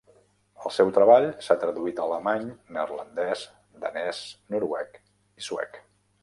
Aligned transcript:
El 0.67 0.71
seu 0.77 0.93
treball 0.93 1.27
s'ha 1.47 1.57
traduït 1.63 2.01
a 2.03 2.07
alemany, 2.09 2.47
neerlandès, 2.77 3.45
danès, 3.85 4.23
noruec 4.55 4.99
i 5.43 5.47
suec. 5.51 5.81